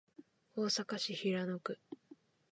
[0.55, 1.79] 大阪市平野区